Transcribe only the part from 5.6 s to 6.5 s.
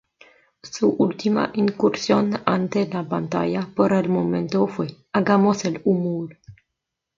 el humor!